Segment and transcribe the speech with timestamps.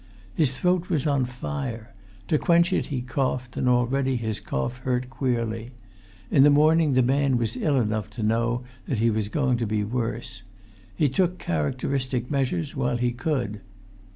[0.33, 1.93] His throat was on fire,
[2.27, 5.73] to quench it he coughed, and already his cough hurt queerly.
[6.31, 9.67] In the morning the man was ill enough to know that he was going to
[9.67, 10.41] be worse.
[10.95, 13.61] He took characteristic measures while he could.